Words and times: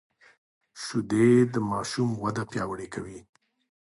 شیدې 0.81 1.29
د 1.53 1.55
ماشوم 1.71 2.09
وده 2.23 2.43
پیاوړې 2.51 2.87
کوي 2.93 3.19